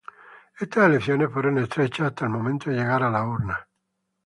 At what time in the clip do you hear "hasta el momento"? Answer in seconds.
2.07-2.71